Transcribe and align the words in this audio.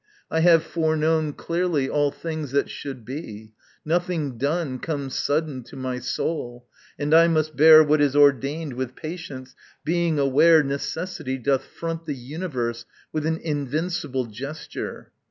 I 0.31 0.39
have 0.39 0.63
foreknown 0.63 1.33
Clearly 1.33 1.87
all 1.87 2.09
things 2.09 2.53
that 2.53 2.71
should 2.71 3.05
be; 3.05 3.51
nothing 3.85 4.35
done 4.39 4.79
Comes 4.79 5.13
sudden 5.13 5.61
to 5.65 5.75
my 5.75 5.99
soul; 5.99 6.65
and 6.97 7.13
I 7.13 7.27
must 7.27 7.55
bear 7.55 7.83
What 7.83 8.01
is 8.01 8.15
ordained 8.15 8.73
with 8.73 8.95
patience, 8.95 9.53
being 9.85 10.17
aware 10.17 10.63
Necessity 10.63 11.37
doth 11.37 11.65
front 11.65 12.07
the 12.07 12.15
universe 12.15 12.83
With 13.13 13.27
an 13.27 13.37
invincible 13.43 14.25
gesture. 14.25 15.11